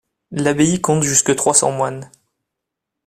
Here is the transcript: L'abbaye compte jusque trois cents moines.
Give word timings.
L'abbaye 0.31 0.81
compte 0.81 1.03
jusque 1.03 1.35
trois 1.35 1.53
cents 1.53 1.71
moines. 1.71 2.09